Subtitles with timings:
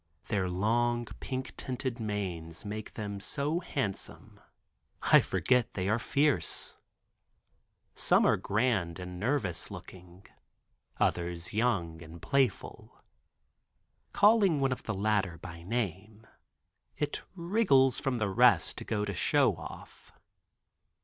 [0.29, 4.39] Their long pink tinted manes make them so handsome
[5.03, 6.73] I forget they are fierce.
[7.93, 10.25] Some are grand and nervous looking,
[10.97, 13.03] others young and playful.
[14.11, 16.25] Calling one of the latter by name,
[16.97, 20.11] it wriggles from the rest to go to Show Off.